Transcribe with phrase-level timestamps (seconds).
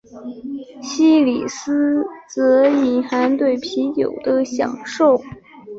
[0.81, 5.21] 西里斯则隐含对啤酒的享受。